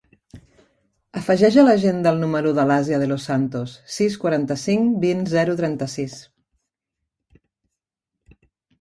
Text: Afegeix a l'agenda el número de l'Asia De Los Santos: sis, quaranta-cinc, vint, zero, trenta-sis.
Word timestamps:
Afegeix 1.19 1.57
a 1.63 1.65
l'agenda 1.67 2.13
el 2.15 2.21
número 2.23 2.55
de 2.61 2.65
l'Asia 2.71 2.99
De 3.05 3.11
Los 3.13 3.29
Santos: 3.31 3.77
sis, 3.99 4.19
quaranta-cinc, 4.25 4.99
vint, 5.07 5.25
zero, 5.37 5.57
trenta-sis. 5.63 6.21